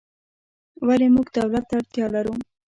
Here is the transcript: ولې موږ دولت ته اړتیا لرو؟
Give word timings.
ولې 0.87 1.07
موږ 1.15 1.27
دولت 1.37 1.63
ته 1.69 1.73
اړتیا 1.79 2.05
لرو؟ 2.15 2.33